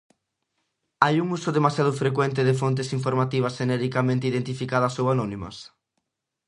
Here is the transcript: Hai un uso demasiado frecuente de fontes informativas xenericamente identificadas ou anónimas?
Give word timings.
Hai 1.03 1.15
un 1.23 1.27
uso 1.37 1.49
demasiado 1.57 1.91
frecuente 2.01 2.41
de 2.47 2.57
fontes 2.61 2.91
informativas 2.97 3.55
xenericamente 3.59 4.29
identificadas 4.31 4.93
ou 5.01 5.05
anónimas? 5.15 5.57